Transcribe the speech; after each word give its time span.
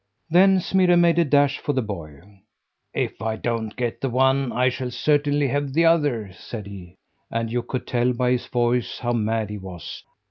Then 0.31 0.59
Smirre 0.59 0.97
made 0.97 1.19
a 1.19 1.23
dash 1.23 1.59
for 1.59 1.73
the 1.73 1.83
boy. 1.83 2.21
"If 2.91 3.21
I 3.21 3.35
don't 3.35 3.75
get 3.75 4.01
the 4.01 4.09
one, 4.09 4.51
I 4.51 4.67
shall 4.69 4.89
certainly 4.89 5.47
have 5.49 5.73
the 5.73 5.85
other," 5.85 6.31
said 6.33 6.65
he; 6.65 6.95
and 7.29 7.51
you 7.51 7.61
could 7.61 7.85
tell 7.85 8.11
by 8.11 8.31
his 8.31 8.47
voice 8.47 8.97
how 8.97 9.13
mad 9.13 9.51
he 9.51 9.59
was. 9.59 10.01